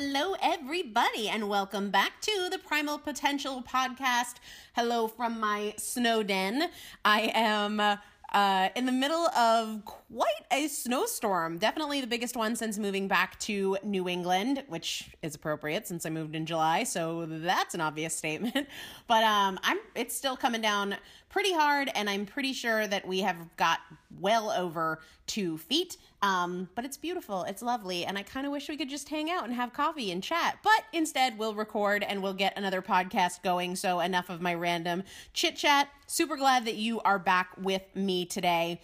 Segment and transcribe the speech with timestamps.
[0.00, 4.34] Hello, everybody, and welcome back to the Primal Potential podcast.
[4.76, 6.70] Hello from my snow den.
[7.04, 9.82] I am uh, in the middle of
[10.12, 11.58] quite a snowstorm.
[11.58, 16.10] Definitely the biggest one since moving back to New England, which is appropriate since I
[16.10, 16.84] moved in July.
[16.84, 18.66] So that's an obvious statement.
[19.06, 20.94] But um, I'm it's still coming down
[21.30, 23.80] pretty hard, and I'm pretty sure that we have got
[24.20, 25.96] well over two feet.
[26.20, 29.30] Um, but it's beautiful, it's lovely, and I kind of wish we could just hang
[29.30, 30.58] out and have coffee and chat.
[30.62, 33.76] But instead, we'll record and we'll get another podcast going.
[33.76, 35.88] So enough of my random chit chat.
[36.06, 38.80] Super glad that you are back with me today.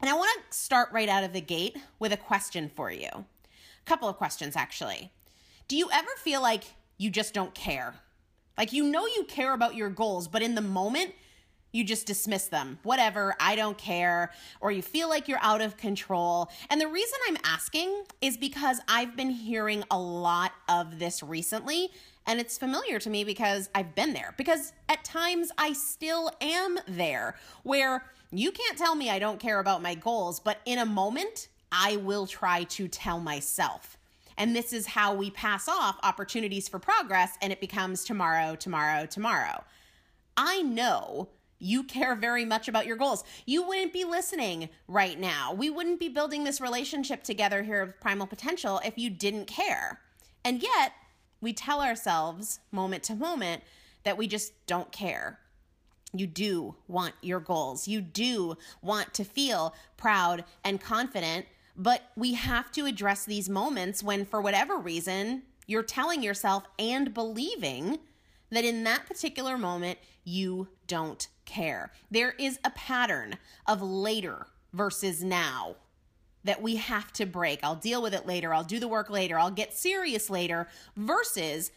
[0.00, 3.08] And I want to start right out of the gate with a question for you.
[3.08, 5.10] A couple of questions, actually.
[5.66, 6.64] Do you ever feel like
[6.98, 7.94] you just don't care?
[8.56, 11.14] Like you know you care about your goals, but in the moment,
[11.72, 12.78] you just dismiss them.
[12.82, 14.32] Whatever, I don't care.
[14.60, 16.50] Or you feel like you're out of control.
[16.70, 21.90] And the reason I'm asking is because I've been hearing a lot of this recently.
[22.26, 24.34] And it's familiar to me because I've been there.
[24.36, 29.60] Because at times I still am there where you can't tell me I don't care
[29.60, 33.96] about my goals, but in a moment, I will try to tell myself.
[34.36, 39.06] And this is how we pass off opportunities for progress and it becomes tomorrow, tomorrow,
[39.06, 39.64] tomorrow.
[40.36, 41.28] I know
[41.58, 43.24] you care very much about your goals.
[43.46, 45.52] You wouldn't be listening right now.
[45.52, 50.00] We wouldn't be building this relationship together here of primal potential if you didn't care.
[50.44, 50.92] And yet,
[51.40, 53.64] we tell ourselves moment to moment
[54.04, 55.40] that we just don't care.
[56.12, 57.86] You do want your goals.
[57.86, 61.46] You do want to feel proud and confident,
[61.76, 67.12] but we have to address these moments when, for whatever reason, you're telling yourself and
[67.12, 67.98] believing
[68.50, 71.92] that in that particular moment, you don't care.
[72.10, 75.76] There is a pattern of later versus now
[76.44, 77.60] that we have to break.
[77.62, 78.54] I'll deal with it later.
[78.54, 79.38] I'll do the work later.
[79.38, 81.70] I'll get serious later versus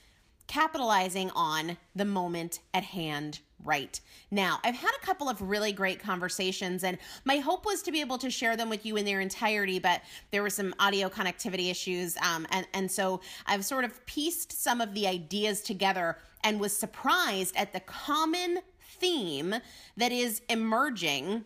[0.48, 4.00] capitalizing on the moment at hand right
[4.30, 4.60] now.
[4.64, 8.18] I've had a couple of really great conversations, and my hope was to be able
[8.20, 12.18] to share them with you in their entirety, but there were some audio connectivity issues.
[12.18, 16.76] Um, and, and so I've sort of pieced some of the ideas together and was
[16.76, 18.60] surprised at the common
[19.00, 19.56] theme
[19.98, 21.46] that is emerging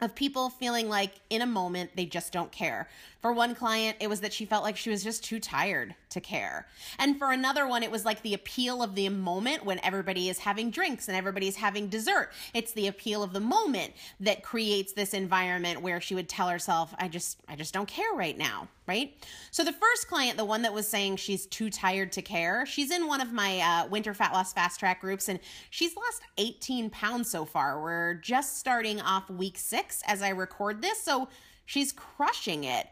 [0.00, 2.88] of people feeling like in a moment they just don't care.
[3.26, 6.20] For one client, it was that she felt like she was just too tired to
[6.20, 6.68] care.
[6.96, 10.38] And for another one, it was like the appeal of the moment when everybody is
[10.38, 12.30] having drinks and everybody's having dessert.
[12.54, 16.94] It's the appeal of the moment that creates this environment where she would tell herself,
[17.00, 19.12] I just I just don't care right now, right?
[19.50, 22.92] So the first client, the one that was saying she's too tired to care, she's
[22.92, 25.40] in one of my uh, winter fat loss fast track groups and
[25.70, 27.82] she's lost 18 pounds so far.
[27.82, 31.26] We're just starting off week 6 as I record this, so
[31.64, 32.86] she's crushing it.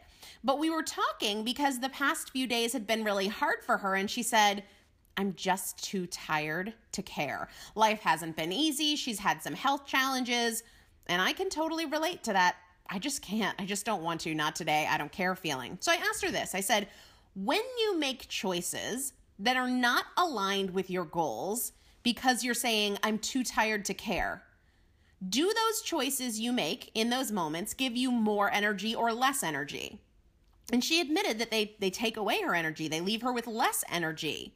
[0.45, 3.95] But we were talking because the past few days had been really hard for her,
[3.95, 4.63] and she said,
[5.17, 7.47] I'm just too tired to care.
[7.73, 8.95] Life hasn't been easy.
[8.95, 10.61] She's had some health challenges,
[11.07, 12.57] and I can totally relate to that.
[12.87, 13.59] I just can't.
[13.59, 14.35] I just don't want to.
[14.35, 14.87] Not today.
[14.87, 15.79] I don't care feeling.
[15.81, 16.89] So I asked her this I said,
[17.33, 21.71] When you make choices that are not aligned with your goals
[22.03, 24.43] because you're saying, I'm too tired to care,
[25.27, 30.01] do those choices you make in those moments give you more energy or less energy?
[30.71, 33.83] And she admitted that they, they take away her energy, they leave her with less
[33.89, 34.53] energy.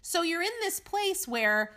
[0.00, 1.72] So you're in this place where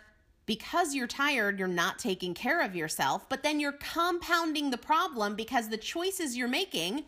[0.46, 5.36] because you're tired, you're not taking care of yourself, but then you're compounding the problem
[5.36, 7.04] because the choices you're making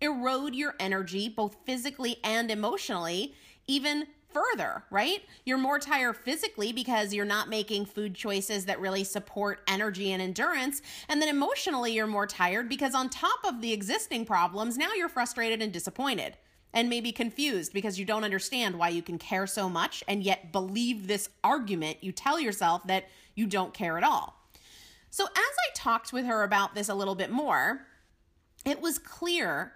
[0.00, 3.34] erode your energy, both physically and emotionally,
[3.66, 5.22] even further, right?
[5.44, 10.22] You're more tired physically because you're not making food choices that really support energy and
[10.22, 10.82] endurance.
[11.08, 15.08] And then emotionally, you're more tired because on top of the existing problems, now you're
[15.08, 16.36] frustrated and disappointed
[16.72, 20.52] and maybe confused because you don't understand why you can care so much and yet
[20.52, 21.98] believe this argument.
[22.02, 24.34] You tell yourself that you don't care at all.
[25.10, 27.86] So, as I talked with her about this a little bit more,
[28.66, 29.72] it was clear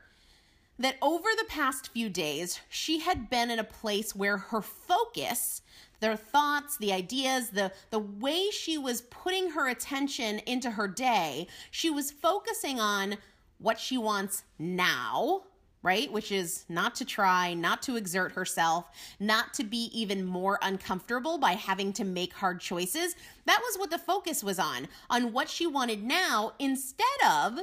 [0.82, 5.62] that over the past few days, she had been in a place where her focus,
[6.00, 11.46] their thoughts, the ideas, the, the way she was putting her attention into her day,
[11.70, 13.16] she was focusing on
[13.58, 15.42] what she wants now,
[15.84, 16.10] right?
[16.10, 21.38] Which is not to try, not to exert herself, not to be even more uncomfortable
[21.38, 23.14] by having to make hard choices.
[23.46, 27.60] That was what the focus was on, on what she wanted now instead of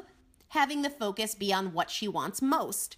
[0.47, 2.95] having the focus be on what she wants most.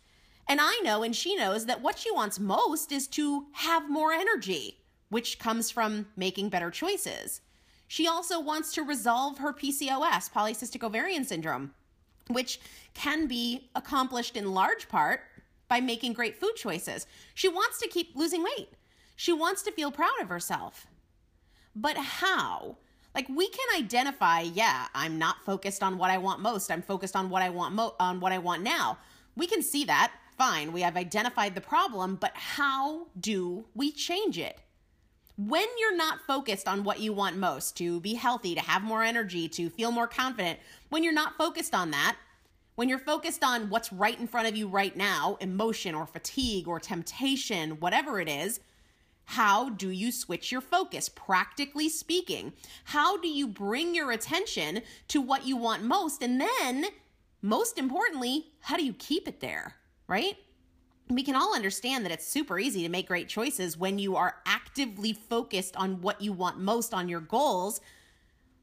[0.51, 4.11] And I know and she knows that what she wants most is to have more
[4.11, 7.39] energy, which comes from making better choices.
[7.87, 11.73] She also wants to resolve her PCOS, polycystic ovarian syndrome,
[12.27, 12.59] which
[12.93, 15.21] can be accomplished in large part
[15.69, 17.07] by making great food choices.
[17.33, 18.73] She wants to keep losing weight.
[19.15, 20.85] She wants to feel proud of herself.
[21.73, 22.75] But how?
[23.15, 26.69] Like we can identify, yeah, I'm not focused on what I want most.
[26.69, 28.97] I'm focused on what I want mo- on what I want now.
[29.37, 30.11] We can see that.
[30.41, 30.71] Fine.
[30.71, 34.57] We have identified the problem, but how do we change it?
[35.37, 39.03] When you're not focused on what you want most, to be healthy, to have more
[39.03, 40.57] energy, to feel more confident,
[40.89, 42.17] when you're not focused on that,
[42.73, 46.67] when you're focused on what's right in front of you right now, emotion or fatigue
[46.67, 48.61] or temptation, whatever it is,
[49.25, 51.07] how do you switch your focus?
[51.07, 52.53] Practically speaking,
[52.85, 56.23] how do you bring your attention to what you want most?
[56.23, 56.85] And then,
[57.43, 59.75] most importantly, how do you keep it there,
[60.11, 60.35] right?
[61.09, 64.35] We can all understand that it's super easy to make great choices when you are
[64.45, 67.81] actively focused on what you want most on your goals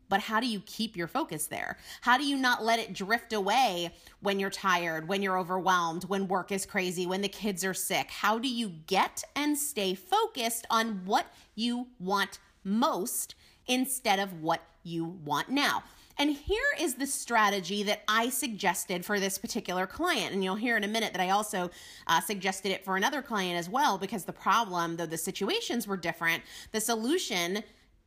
[0.08, 1.76] but how do you keep your focus there?
[2.00, 6.28] How do you not let it drift away when you're tired, when you're overwhelmed, when
[6.28, 8.10] work is crazy, when the kids are sick?
[8.10, 13.34] How do you get and stay focused on what you want most
[13.66, 15.82] instead of what you want now?
[16.20, 20.34] And here is the strategy that I suggested for this particular client.
[20.34, 21.70] And you'll hear in a minute that I also
[22.08, 25.96] uh, suggested it for another client as well, because the problem, though the situations were
[25.96, 27.62] different, the solution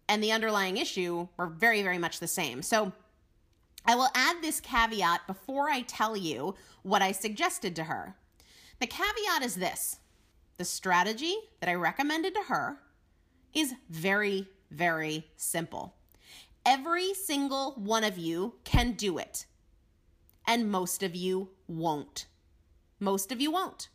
[0.09, 2.61] and the underlying issue were very, very much the same.
[2.61, 2.91] So
[3.85, 8.15] I will add this caveat before I tell you what I suggested to her.
[8.79, 9.99] The caveat is this
[10.57, 12.77] the strategy that I recommended to her
[13.53, 15.95] is very, very simple.
[16.65, 19.45] Every single one of you can do it,
[20.45, 22.27] and most of you won't.
[22.99, 23.89] Most of you won't.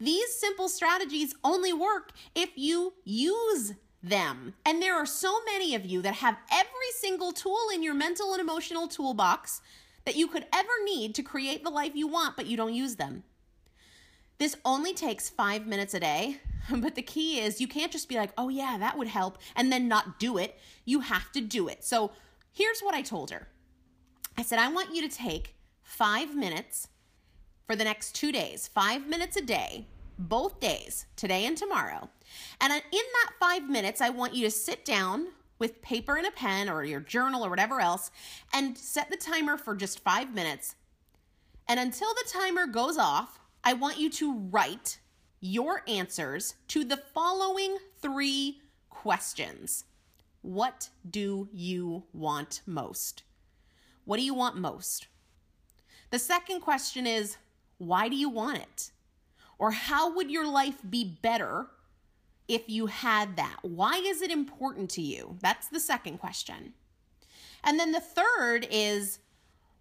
[0.00, 4.54] These simple strategies only work if you use them.
[4.66, 8.32] And there are so many of you that have every single tool in your mental
[8.32, 9.60] and emotional toolbox
[10.04, 12.96] that you could ever need to create the life you want, but you don't use
[12.96, 13.22] them.
[14.38, 16.38] This only takes five minutes a day,
[16.70, 19.72] but the key is you can't just be like, oh, yeah, that would help, and
[19.72, 20.58] then not do it.
[20.84, 21.84] You have to do it.
[21.84, 22.12] So
[22.52, 23.48] here's what I told her
[24.36, 26.88] I said, I want you to take five minutes
[27.66, 29.86] for the next two days, five minutes a day,
[30.18, 32.08] both days, today and tomorrow.
[32.60, 36.30] And in that five minutes, I want you to sit down with paper and a
[36.30, 38.10] pen or your journal or whatever else
[38.52, 40.74] and set the timer for just five minutes.
[41.68, 44.98] And until the timer goes off, I want you to write
[45.40, 49.84] your answers to the following three questions
[50.40, 53.22] What do you want most?
[54.04, 55.06] What do you want most?
[56.10, 57.36] The second question is
[57.78, 58.90] Why do you want it?
[59.58, 61.68] Or how would your life be better
[62.48, 63.58] if you had that?
[63.62, 65.38] Why is it important to you?
[65.40, 66.72] That's the second question.
[67.62, 69.20] And then the third is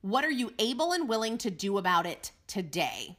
[0.02, 3.18] what are you able and willing to do about it today?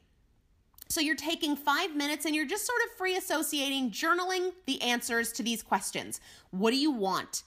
[0.92, 5.32] So you're taking five minutes and you're just sort of free associating, journaling the answers
[5.32, 6.20] to these questions.
[6.50, 7.44] What do you want?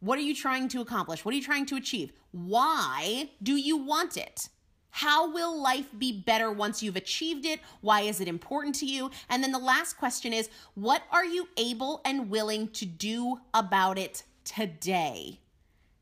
[0.00, 1.24] What are you trying to accomplish?
[1.24, 2.12] What are you trying to achieve?
[2.32, 4.48] Why do you want it?
[4.90, 7.60] How will life be better once you've achieved it?
[7.82, 9.12] Why is it important to you?
[9.30, 13.96] And then the last question is what are you able and willing to do about
[13.96, 15.38] it today?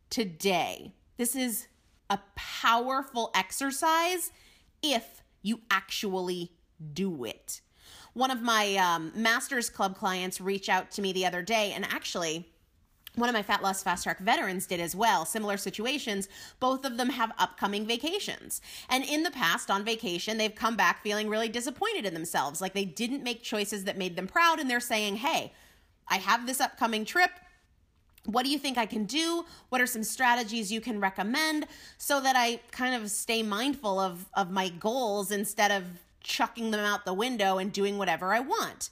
[0.08, 0.94] Today.
[1.18, 1.66] This is
[2.08, 4.30] a powerful exercise
[4.82, 6.52] if you actually
[6.92, 7.60] do it.
[8.14, 11.84] One of my um, Masters Club clients reached out to me the other day and
[11.84, 12.48] actually
[13.14, 15.24] one of my Fat Loss Fast Track veterans did as well.
[15.24, 16.28] Similar situations.
[16.60, 18.60] Both of them have upcoming vacations.
[18.90, 22.60] And in the past, on vacation, they've come back feeling really disappointed in themselves.
[22.60, 24.60] Like they didn't make choices that made them proud.
[24.60, 25.52] And they're saying, hey,
[26.08, 27.30] I have this upcoming trip.
[28.26, 29.44] What do you think I can do?
[29.68, 31.66] What are some strategies you can recommend
[31.98, 35.84] so that I kind of stay mindful of, of my goals instead of
[36.20, 38.90] chucking them out the window and doing whatever I want?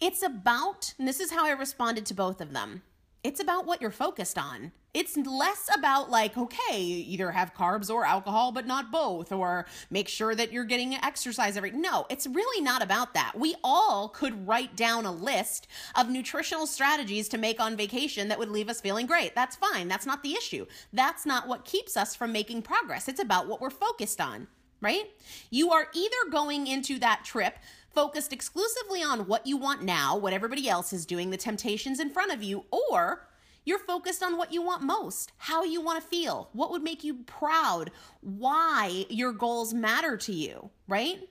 [0.00, 2.82] It's about, and this is how I responded to both of them.
[3.22, 4.72] It's about what you're focused on.
[4.94, 10.08] It's less about like, okay, either have carbs or alcohol, but not both, or make
[10.08, 11.70] sure that you're getting exercise every.
[11.70, 13.32] No, it's really not about that.
[13.36, 18.38] We all could write down a list of nutritional strategies to make on vacation that
[18.38, 19.34] would leave us feeling great.
[19.34, 19.86] That's fine.
[19.86, 20.66] That's not the issue.
[20.92, 23.06] That's not what keeps us from making progress.
[23.06, 24.48] It's about what we're focused on,
[24.80, 25.04] right?
[25.50, 27.58] You are either going into that trip
[27.94, 32.10] focused exclusively on what you want now, what everybody else is doing, the temptations in
[32.10, 33.26] front of you, or
[33.64, 37.04] you're focused on what you want most, how you want to feel, what would make
[37.04, 41.28] you proud, why your goals matter to you, right?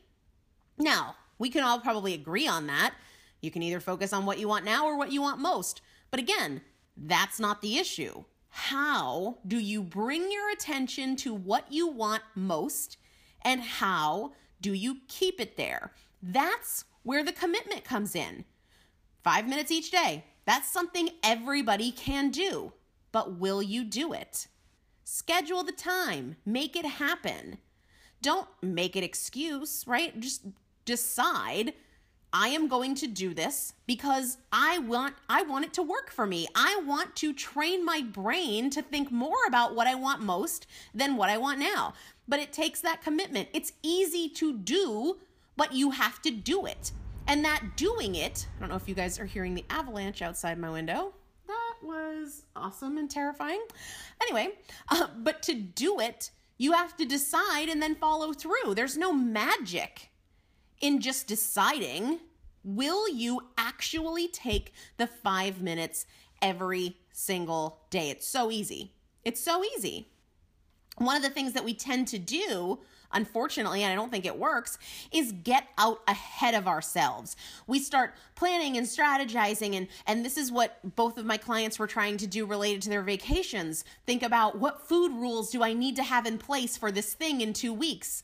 [0.77, 2.93] Now, we can all probably agree on that.
[3.41, 5.81] You can either focus on what you want now or what you want most.
[6.11, 6.61] But again,
[6.97, 8.25] that's not the issue.
[8.49, 12.97] How do you bring your attention to what you want most
[13.43, 15.93] and how do you keep it there?
[16.21, 18.45] That's where the commitment comes in.
[19.23, 22.73] Five minutes each day, That's something everybody can do.
[23.11, 24.47] But will you do it?
[25.03, 27.59] Schedule the time, make it happen.
[28.21, 30.19] Don't make it excuse, right?
[30.19, 30.45] Just
[30.85, 31.73] decide
[32.31, 36.27] I am going to do this because I want I want it to work for
[36.27, 36.47] me.
[36.53, 41.15] I want to train my brain to think more about what I want most than
[41.15, 41.93] what I want now.
[42.27, 43.49] But it takes that commitment.
[43.53, 45.17] It's easy to do,
[45.59, 46.93] but you have to do it.
[47.27, 50.57] And that doing it, I don't know if you guys are hearing the avalanche outside
[50.57, 51.13] my window.
[51.47, 53.61] That was awesome and terrifying.
[54.21, 54.53] Anyway,
[54.87, 58.73] uh, but to do it, you have to decide and then follow through.
[58.73, 60.09] There's no magic
[60.79, 62.21] in just deciding
[62.63, 66.05] will you actually take the five minutes
[66.41, 68.09] every single day?
[68.09, 68.93] It's so easy.
[69.25, 70.07] It's so easy.
[70.97, 72.79] One of the things that we tend to do,
[73.11, 74.77] unfortunately, and I don't think it works,
[75.11, 77.35] is get out ahead of ourselves.
[77.67, 81.87] We start planning and strategizing, and, and this is what both of my clients were
[81.87, 83.83] trying to do related to their vacations.
[84.05, 87.41] Think about what food rules do I need to have in place for this thing
[87.41, 88.23] in two weeks?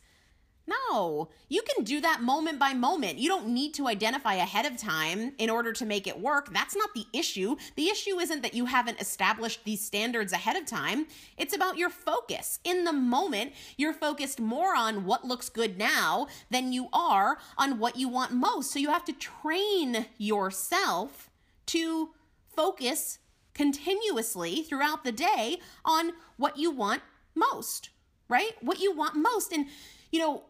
[0.67, 3.19] No, you can do that moment by moment.
[3.19, 6.51] You don't need to identify ahead of time in order to make it work.
[6.51, 7.55] That's not the issue.
[7.75, 11.05] The issue isn't that you haven't established these standards ahead of time.
[11.37, 12.59] It's about your focus.
[12.63, 17.77] In the moment, you're focused more on what looks good now than you are on
[17.77, 18.71] what you want most.
[18.71, 21.29] So you have to train yourself
[21.67, 22.09] to
[22.55, 23.19] focus
[23.53, 27.01] continuously throughout the day on what you want
[27.35, 27.89] most,
[28.27, 28.51] right?
[28.61, 29.51] What you want most.
[29.51, 29.67] And,
[30.11, 30.43] you know,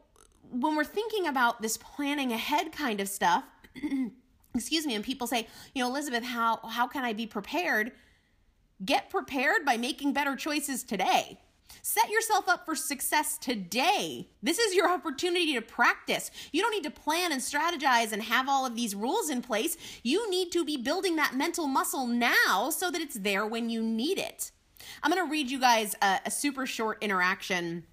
[0.51, 3.43] when we're thinking about this planning ahead kind of stuff,
[4.55, 7.91] excuse me, and people say, you know, Elizabeth, how how can I be prepared?
[8.83, 11.39] Get prepared by making better choices today.
[11.81, 14.27] Set yourself up for success today.
[14.41, 16.31] This is your opportunity to practice.
[16.51, 19.77] You don't need to plan and strategize and have all of these rules in place.
[20.03, 23.81] You need to be building that mental muscle now so that it's there when you
[23.81, 24.51] need it.
[25.01, 27.83] I'm going to read you guys a, a super short interaction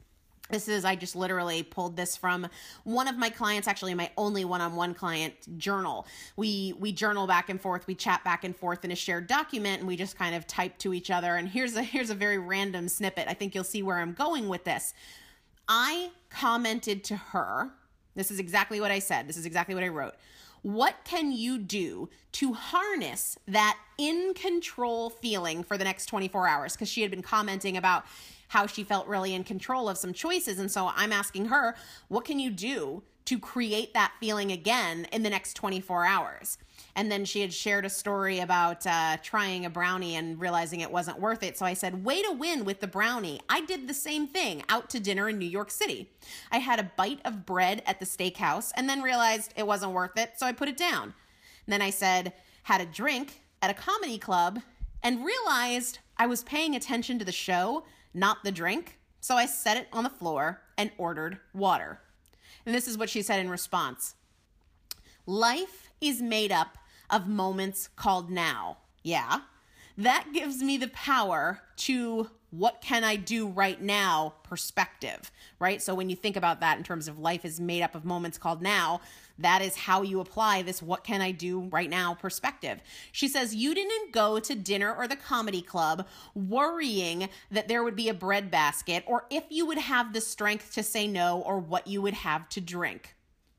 [0.53, 2.47] this is, I just literally pulled this from
[2.85, 6.07] one of my clients, actually my only one-on-one client journal.
[6.37, 9.81] We we journal back and forth, we chat back and forth in a shared document,
[9.81, 11.35] and we just kind of type to each other.
[11.37, 13.27] And here's a here's a very random snippet.
[13.29, 14.95] I think you'll see where I'm going with this.
[15.69, 17.71] I commented to her,
[18.15, 20.15] this is exactly what I said, this is exactly what I wrote.
[20.61, 26.73] What can you do to harness that in control feeling for the next 24 hours?
[26.75, 28.05] Because she had been commenting about
[28.53, 30.59] how she felt really in control of some choices.
[30.59, 31.75] And so I'm asking her,
[32.09, 36.59] what can you do to create that feeling again in the next 24 hours?
[36.95, 40.91] And then she had shared a story about uh, trying a brownie and realizing it
[40.91, 41.57] wasn't worth it.
[41.57, 43.41] So I said, Way to win with the brownie.
[43.49, 46.11] I did the same thing out to dinner in New York City.
[46.51, 50.19] I had a bite of bread at the steakhouse and then realized it wasn't worth
[50.19, 50.33] it.
[50.37, 51.15] So I put it down.
[51.65, 52.35] And then I said,
[52.65, 54.61] Had a drink at a comedy club
[55.03, 58.99] and realized I was paying attention to the show not the drink.
[59.21, 62.01] So I set it on the floor and ordered water.
[62.67, 64.15] And this is what she said in response
[65.27, 68.79] Life is made up of moments called now.
[69.03, 69.41] Yeah.
[69.97, 75.81] That gives me the power to what can I do right now perspective, right?
[75.81, 78.37] So when you think about that in terms of life is made up of moments
[78.37, 79.01] called now,
[79.39, 82.81] that is how you apply this what can I do right now perspective.
[83.11, 87.97] She says, You didn't go to dinner or the comedy club worrying that there would
[87.97, 91.59] be a bread basket or if you would have the strength to say no or
[91.59, 93.15] what you would have to drink.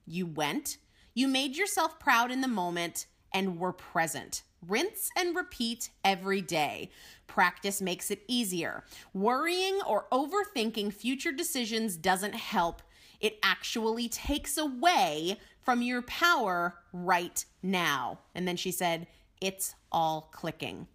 [0.05, 0.77] You went,
[1.13, 4.43] you made yourself proud in the moment, and were present.
[4.67, 6.89] Rinse and repeat every day.
[7.27, 8.83] Practice makes it easier.
[9.13, 12.81] Worrying or overthinking future decisions doesn't help.
[13.19, 18.19] It actually takes away from your power right now.
[18.35, 19.07] And then she said,
[19.41, 20.87] It's all clicking.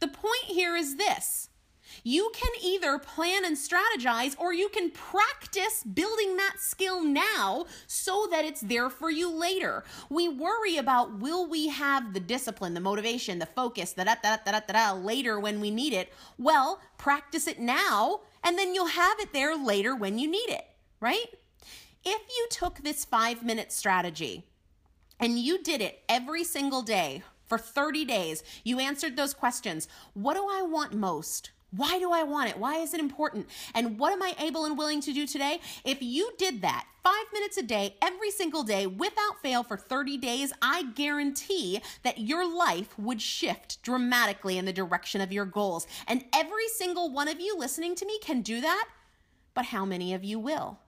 [0.00, 1.48] The point here is this
[2.02, 8.28] you can either plan and strategize or you can practice building that skill now so
[8.30, 9.84] that it's there for you later.
[10.10, 14.36] We worry about will we have the discipline, the motivation, the focus, da da da
[14.44, 16.12] da da later when we need it.
[16.38, 20.66] Well, practice it now and then you'll have it there later when you need it,
[21.00, 21.26] right?
[22.08, 24.44] If you took this five minute strategy
[25.18, 29.88] and you did it every single day for 30 days, you answered those questions.
[30.14, 31.50] What do I want most?
[31.72, 32.58] Why do I want it?
[32.58, 33.48] Why is it important?
[33.74, 35.58] And what am I able and willing to do today?
[35.84, 40.16] If you did that five minutes a day, every single day, without fail for 30
[40.16, 45.88] days, I guarantee that your life would shift dramatically in the direction of your goals.
[46.06, 48.86] And every single one of you listening to me can do that.
[49.54, 50.78] But how many of you will?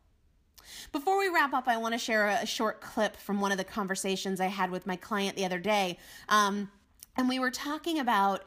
[0.92, 3.64] Before we wrap up, I want to share a short clip from one of the
[3.64, 5.98] conversations I had with my client the other day.
[6.28, 6.70] Um,
[7.16, 8.44] And we were talking about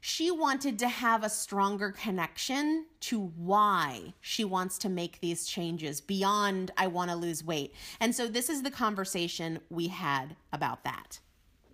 [0.00, 6.00] she wanted to have a stronger connection to why she wants to make these changes
[6.00, 7.72] beyond I want to lose weight.
[8.00, 11.20] And so this is the conversation we had about that.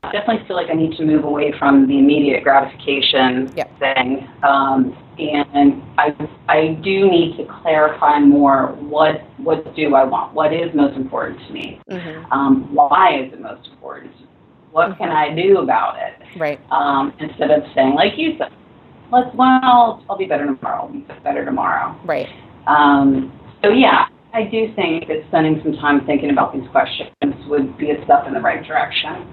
[0.02, 3.78] I definitely feel like I need to move away from the immediate gratification Yep.
[3.78, 6.14] thing, um, and I
[6.48, 10.32] I do need to clarify more what what do I want?
[10.32, 11.80] What is most important to me?
[11.90, 12.32] Mm-hmm.
[12.32, 14.12] Um, why is it most important?
[14.72, 16.38] What can I do about it?
[16.38, 16.60] Right.
[16.70, 18.52] Um, instead of saying like you said,
[19.12, 20.84] let's well I'll be better tomorrow.
[20.84, 22.00] I'll be better tomorrow.
[22.06, 22.28] Right.
[22.66, 27.10] Um, so yeah, I do think that spending some time thinking about these questions
[27.48, 29.30] would be a step in the right direction.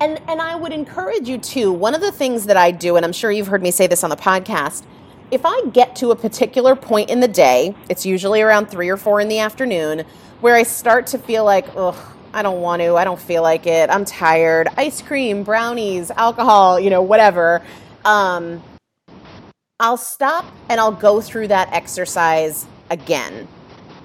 [0.00, 1.70] And and I would encourage you to.
[1.70, 4.02] One of the things that I do, and I'm sure you've heard me say this
[4.02, 4.84] on the podcast,
[5.30, 8.96] if I get to a particular point in the day, it's usually around three or
[8.96, 10.04] four in the afternoon,
[10.40, 11.96] where I start to feel like, ugh,
[12.32, 16.80] I don't want to, I don't feel like it, I'm tired, ice cream, brownies, alcohol,
[16.80, 17.62] you know, whatever.
[18.04, 18.62] Um,
[19.78, 23.48] I'll stop and I'll go through that exercise again,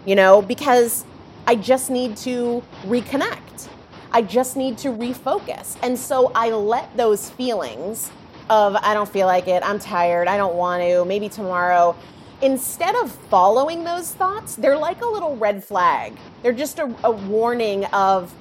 [0.05, 1.05] you know, because
[1.47, 3.69] I just need to reconnect.
[4.15, 5.77] I just need to refocus.
[5.83, 8.09] And so I let those feelings
[8.49, 11.97] of, I don't feel like it, I'm tired, I don't want to, maybe tomorrow,
[12.41, 16.17] instead of following those thoughts, they're like a little red flag.
[16.43, 18.33] They're just a, a warning of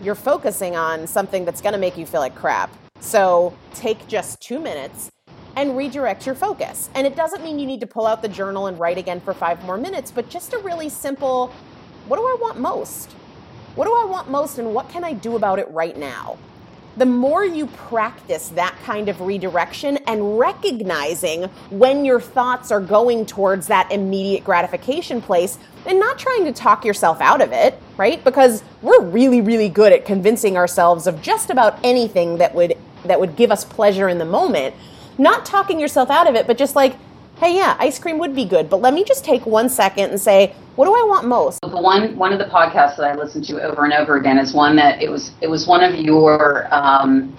[0.00, 2.76] you're focusing on something that's going to make you feel like crap.
[2.98, 5.12] So take just two minutes
[5.54, 6.90] and redirect your focus.
[6.96, 9.34] And it doesn't mean you need to pull out the journal and write again for
[9.34, 11.54] five more minutes, but just a really simple
[12.08, 13.14] what do I want most?
[13.74, 16.36] What do I want most, and what can I do about it right now?
[16.98, 23.24] The more you practice that kind of redirection and recognizing when your thoughts are going
[23.24, 28.22] towards that immediate gratification place and not trying to talk yourself out of it, right?
[28.22, 33.18] Because we're really, really good at convincing ourselves of just about anything that would that
[33.18, 34.74] would give us pleasure in the moment.
[35.16, 36.96] Not talking yourself out of it, but just like,
[37.42, 40.20] hey, yeah, ice cream would be good, but let me just take one second and
[40.20, 41.58] say, what do I want most?
[41.64, 44.76] One one of the podcasts that I listen to over and over again is one
[44.76, 47.36] that it was it was one of your um,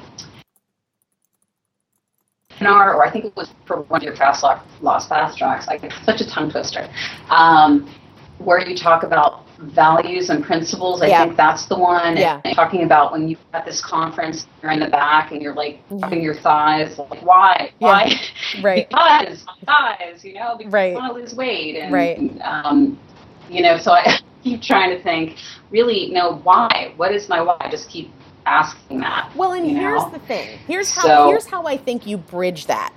[2.61, 4.43] or I think it was for one of your fast
[4.81, 5.67] lost fast tracks.
[5.67, 6.87] Like it's such a tongue twister,
[7.29, 7.89] um,
[8.39, 11.01] where you talk about values and principles.
[11.01, 11.23] I Yeah.
[11.25, 12.17] think that's the one.
[12.17, 12.41] Yeah.
[12.43, 15.79] And talking about when you're at this conference, you're in the back and you're like
[15.89, 17.87] rubbing your thighs, like why, Yeah.
[17.87, 18.13] why,
[18.63, 18.89] Right.
[18.89, 20.93] because thighs, you know, because Right.
[20.93, 22.19] I want to lose weight, and Right.
[22.43, 22.97] um,
[23.49, 25.37] you know, so I keep trying to think,
[25.71, 26.91] really, no, why?
[26.97, 27.55] What is my why?
[27.59, 28.11] I just keep
[28.45, 29.29] asking that.
[29.35, 30.09] Well, and here's know?
[30.09, 30.59] the thing.
[30.67, 32.91] Here's how So- here's how I think you bridge that.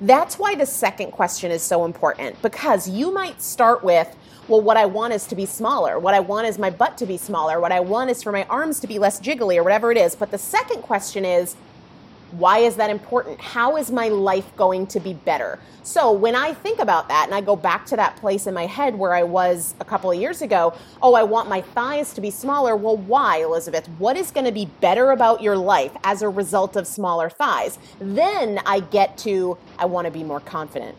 [0.00, 4.14] That's why the second question is so important because you might start with,
[4.48, 5.98] well, what I want is to be smaller.
[5.98, 7.60] What I want is my butt to be smaller.
[7.60, 10.16] What I want is for my arms to be less jiggly or whatever it is.
[10.16, 11.54] But the second question is,
[12.30, 13.40] why is that important?
[13.40, 15.58] How is my life going to be better?
[15.82, 18.66] So when I think about that and I go back to that place in my
[18.66, 22.20] head where I was a couple of years ago, oh, I want my thighs to
[22.20, 22.76] be smaller.
[22.76, 23.86] Well, why, Elizabeth?
[23.98, 27.78] What is going to be better about your life as a result of smaller thighs?
[27.98, 30.96] Then I get to, I want to be more confident.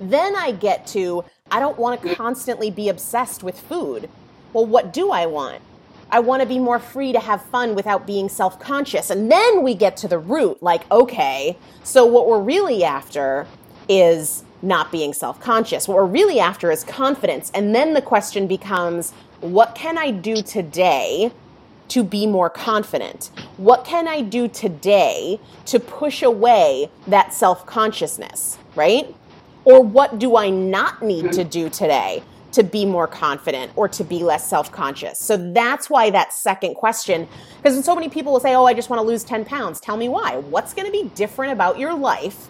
[0.00, 4.08] Then I get to, I don't want to constantly be obsessed with food.
[4.52, 5.62] Well, what do I want?
[6.10, 9.10] I want to be more free to have fun without being self conscious.
[9.10, 13.46] And then we get to the root like, okay, so what we're really after
[13.88, 15.86] is not being self conscious.
[15.86, 17.50] What we're really after is confidence.
[17.54, 21.30] And then the question becomes, what can I do today
[21.88, 23.30] to be more confident?
[23.56, 29.14] What can I do today to push away that self consciousness, right?
[29.68, 34.02] Or what do I not need to do today to be more confident or to
[34.02, 35.18] be less self conscious?
[35.18, 37.28] So that's why that second question,
[37.58, 39.78] because so many people will say, Oh, I just want to lose 10 pounds.
[39.78, 40.38] Tell me why.
[40.38, 42.46] What's going to be different about your life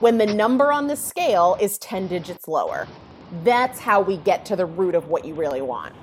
[0.00, 2.88] when the number on the scale is 10 digits lower?
[3.44, 5.94] That's how we get to the root of what you really want.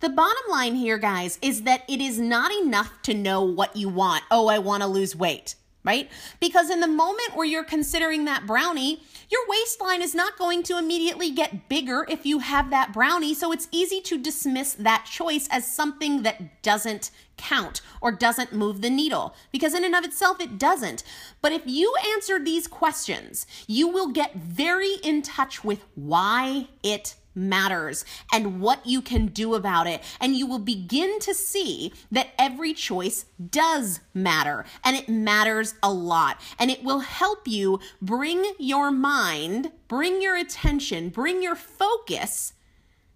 [0.00, 3.88] The bottom line here, guys, is that it is not enough to know what you
[3.88, 4.24] want.
[4.28, 6.10] Oh, I want to lose weight, right?
[6.40, 10.78] Because in the moment where you're considering that brownie, your waistline is not going to
[10.78, 13.34] immediately get bigger if you have that brownie.
[13.34, 18.80] So it's easy to dismiss that choice as something that doesn't count or doesn't move
[18.80, 21.04] the needle because in and of itself it doesn't.
[21.40, 27.14] But if you answer these questions, you will get very in touch with why it
[27.38, 30.02] matters and what you can do about it.
[30.20, 35.92] And you will begin to see that every choice does matter and it matters a
[35.92, 36.40] lot.
[36.58, 42.52] And it will help you bring your mind, bring your attention, bring your focus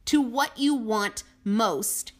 [0.06, 2.12] to what you want most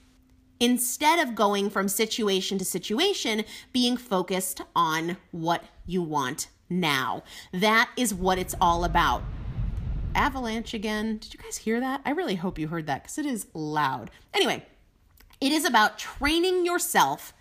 [0.61, 7.23] instead of going from situation to situation, being focused on what you want now.
[7.53, 9.23] That is what it's all about.
[10.14, 11.18] Avalanche again.
[11.18, 12.01] Did you guys hear that?
[12.05, 14.11] I really hope you heard that because it is loud.
[14.35, 14.64] Anyway,
[15.40, 17.33] it is about training yourself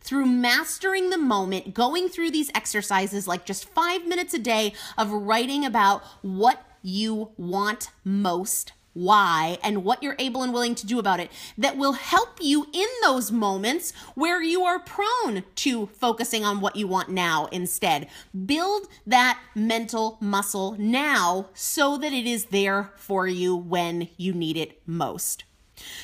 [0.00, 5.10] through mastering the moment, going through these exercises like just five minutes a day of
[5.10, 10.98] writing about what you want most why, and what you're able and willing to do
[10.98, 16.44] about it that will help you in those moments where you are prone to focusing
[16.44, 18.08] on what you want now instead.
[18.46, 24.56] Build that mental muscle now so that it is there for you when you need
[24.56, 25.44] it most.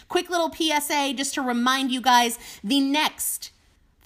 [0.09, 3.53] Quick little PSA just to remind you guys the next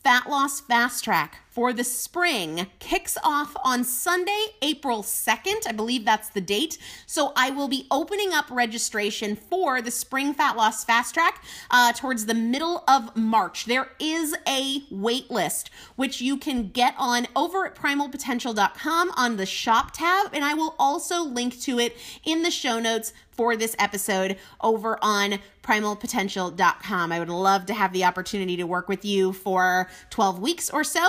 [0.02, 5.68] Fat Loss Fast Track for the spring kicks off on Sunday, April 2nd.
[5.68, 6.78] I believe that's the date.
[7.06, 11.92] So I will be opening up registration for the Spring Fat Loss Fast Track uh,
[11.92, 13.66] towards the middle of March.
[13.66, 19.46] There is a wait list, which you can get on over at primalpotential.com on the
[19.46, 20.30] shop tab.
[20.32, 24.98] And I will also link to it in the show notes for this episode over
[25.02, 27.12] on primalpotential.com.
[27.12, 30.83] I would love to have the opportunity to work with you for 12 weeks or
[30.83, 31.09] so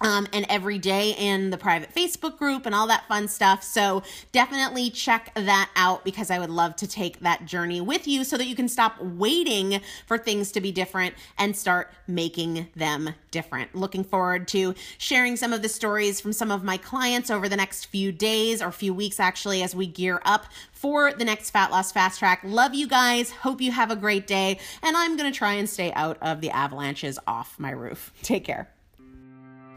[0.00, 3.62] um, and every day in the private Facebook group and all that fun stuff.
[3.62, 8.24] So definitely check that out because I would love to take that journey with you
[8.24, 13.10] so that you can stop waiting for things to be different and start making them
[13.30, 13.74] different.
[13.74, 17.56] Looking forward to sharing some of the stories from some of my clients over the
[17.56, 21.70] next few days or few weeks actually as we gear up for the next Fat
[21.70, 22.40] Loss Fast Track.
[22.44, 23.30] Love you guys.
[23.30, 24.58] Hope you have a great day.
[24.82, 28.12] And I'm going to try and stay out of the avalanches off my roof.
[28.22, 28.75] Take care.